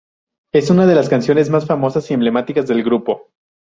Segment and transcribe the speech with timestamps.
[0.51, 3.27] Es una de las canciones más famosas y emblemáticas del grupo.